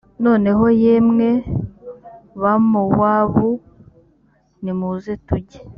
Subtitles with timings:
[0.23, 1.29] noneho yemwe
[2.41, 3.49] bamowabu
[4.63, 5.59] nimuze tujye